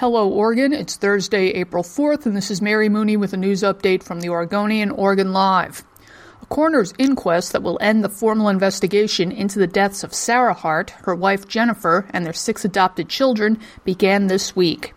Hello, 0.00 0.26
Oregon. 0.30 0.72
It's 0.72 0.96
Thursday, 0.96 1.48
April 1.48 1.82
4th, 1.82 2.24
and 2.24 2.34
this 2.34 2.50
is 2.50 2.62
Mary 2.62 2.88
Mooney 2.88 3.18
with 3.18 3.34
a 3.34 3.36
news 3.36 3.60
update 3.60 4.02
from 4.02 4.22
the 4.22 4.30
Oregonian 4.30 4.90
Oregon 4.90 5.34
Live. 5.34 5.84
A 6.40 6.46
coroner's 6.46 6.94
inquest 6.96 7.52
that 7.52 7.62
will 7.62 7.76
end 7.82 8.02
the 8.02 8.08
formal 8.08 8.48
investigation 8.48 9.30
into 9.30 9.58
the 9.58 9.66
deaths 9.66 10.02
of 10.02 10.14
Sarah 10.14 10.54
Hart, 10.54 10.88
her 11.02 11.14
wife 11.14 11.46
Jennifer, 11.46 12.08
and 12.14 12.24
their 12.24 12.32
six 12.32 12.64
adopted 12.64 13.10
children 13.10 13.60
began 13.84 14.28
this 14.28 14.56
week. 14.56 14.94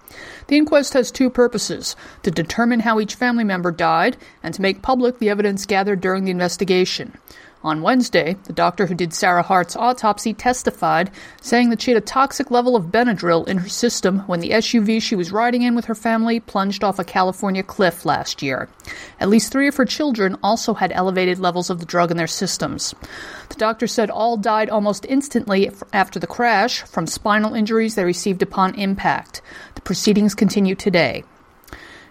The 0.48 0.56
inquest 0.56 0.94
has 0.94 1.12
two 1.12 1.30
purposes 1.30 1.98
to 2.22 2.32
determine 2.32 2.80
how 2.80 3.02
each 3.02 3.16
family 3.16 3.44
member 3.44 3.72
died 3.72 4.16
and 4.42 4.54
to 4.54 4.62
make 4.62 4.82
public 4.82 5.20
the 5.20 5.30
evidence 5.30 5.66
gathered 5.66 6.00
during 6.00 6.24
the 6.24 6.32
investigation. 6.32 7.18
On 7.64 7.82
Wednesday, 7.82 8.36
the 8.44 8.52
doctor 8.52 8.88
who 8.88 8.94
did 8.94 9.14
Sarah 9.14 9.42
Hart's 9.42 9.78
autopsy 9.78 10.34
testified, 10.34 11.10
saying 11.42 11.70
that 11.70 11.82
she 11.82 11.92
had 11.92 11.98
a 11.98 12.06
toxic 12.06 12.52
level 12.52 12.76
of 12.76 12.88
Benadryl 12.88 13.48
in 13.48 13.60
her 13.60 13.70
system 13.70 14.20
when 14.28 14.42
the 14.42 14.50
SUV 14.50 15.02
she 15.02 15.16
was 15.16 15.32
riding 15.32 15.62
in 15.62 15.74
with 15.74 15.86
her 15.86 15.96
family 15.96 16.42
plunged 16.42 16.84
off 16.84 17.00
a 17.00 17.06
California 17.06 17.64
cliff 17.64 18.06
last 18.06 18.42
year. 18.42 18.68
At 19.18 19.30
least 19.30 19.50
three 19.50 19.70
of 19.70 19.78
her 19.78 19.86
children 19.86 20.36
also 20.44 20.74
had 20.74 20.92
elevated 20.92 21.40
levels 21.40 21.70
of 21.70 21.80
the 21.80 21.86
drug 21.86 22.12
in 22.12 22.18
their 22.18 22.28
systems. 22.28 22.94
The 23.48 23.56
doctor 23.56 23.88
said 23.88 24.10
all 24.10 24.36
died 24.36 24.70
almost 24.70 25.06
instantly 25.08 25.72
after 25.94 26.20
the 26.20 26.28
crash 26.28 26.82
from 26.82 27.08
spinal 27.08 27.54
injuries 27.54 27.96
they 27.96 28.04
received 28.04 28.42
upon 28.42 28.76
impact. 28.76 29.42
The 29.76 29.82
proceedings 29.82 30.36
continue 30.36 30.76
today. 30.76 31.24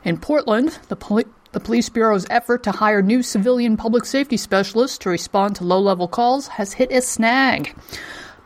In 0.03 0.17
Portland, 0.17 0.79
the 0.89 0.97
police 0.97 1.27
the 1.53 1.61
Police 1.61 1.91
Bureau's 1.91 2.27
effort 2.31 2.63
to 2.63 2.73
hire 2.73 3.03
new 3.03 3.23
civilian 3.23 3.77
public 3.77 4.07
safety 4.07 4.39
specialists 4.39 4.99
to 4.99 5.11
respond 5.11 5.55
to 5.57 5.65
low 5.65 5.81
level 5.81 6.09
calls 6.09 6.49
has 6.49 6.73
hit 6.73 6.91
a 6.91 7.03
snag. 7.03 7.77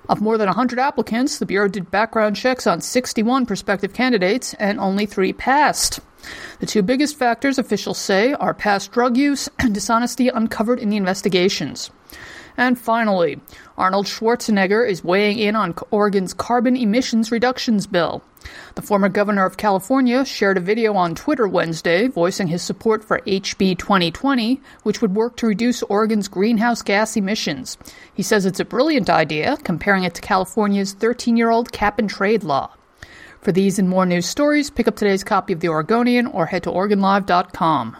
Of 0.08 0.20
more 0.20 0.36
than 0.38 0.46
100 0.46 0.78
applicants, 0.78 1.38
the 1.38 1.46
Bureau 1.46 1.68
did 1.68 1.90
background 1.90 2.36
checks 2.36 2.66
on 2.66 2.80
61 2.80 3.46
prospective 3.46 3.92
candidates, 3.92 4.54
and 4.54 4.78
only 4.78 5.06
three 5.06 5.32
passed. 5.32 6.00
The 6.58 6.66
two 6.66 6.82
biggest 6.82 7.16
factors 7.16 7.58
officials 7.58 7.98
say 7.98 8.32
are 8.34 8.54
past 8.54 8.92
drug 8.92 9.16
use 9.16 9.48
and 9.58 9.72
dishonesty 9.72 10.28
uncovered 10.28 10.80
in 10.80 10.90
the 10.90 10.96
investigations. 10.96 11.90
And 12.56 12.78
finally, 12.78 13.40
Arnold 13.76 14.06
Schwarzenegger 14.06 14.88
is 14.88 15.04
weighing 15.04 15.38
in 15.38 15.54
on 15.54 15.74
Oregon's 15.90 16.34
carbon 16.34 16.76
emissions 16.76 17.30
reductions 17.30 17.86
bill. 17.86 18.22
The 18.74 18.82
former 18.82 19.08
governor 19.08 19.46
of 19.46 19.56
California 19.56 20.24
shared 20.24 20.56
a 20.56 20.60
video 20.60 20.94
on 20.94 21.14
Twitter 21.14 21.48
Wednesday 21.48 22.08
voicing 22.08 22.48
his 22.48 22.62
support 22.62 23.02
for 23.02 23.20
HB 23.26 23.78
2020, 23.78 24.60
which 24.82 25.00
would 25.00 25.14
work 25.14 25.36
to 25.36 25.46
reduce 25.46 25.82
Oregon's 25.84 26.28
greenhouse 26.28 26.82
gas 26.82 27.16
emissions. 27.16 27.78
He 28.12 28.22
says 28.22 28.46
it's 28.46 28.60
a 28.60 28.64
brilliant 28.64 29.08
idea, 29.08 29.56
comparing 29.64 30.04
it 30.04 30.14
to 30.14 30.20
California's 30.20 30.92
13 30.92 31.36
year 31.36 31.50
old 31.50 31.72
cap 31.72 31.98
and 31.98 32.08
trade 32.08 32.44
law. 32.44 32.70
For 33.40 33.52
these 33.52 33.78
and 33.78 33.88
more 33.88 34.06
news 34.06 34.26
stories, 34.26 34.70
pick 34.70 34.88
up 34.88 34.96
today's 34.96 35.24
copy 35.24 35.52
of 35.52 35.60
The 35.60 35.68
Oregonian 35.68 36.26
or 36.26 36.46
head 36.46 36.64
to 36.64 36.70
OregonLive.com. 36.70 37.96